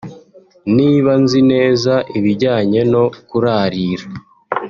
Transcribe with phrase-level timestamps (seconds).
[0.77, 4.05] “Niba nzi neza ibijyanye no kurarira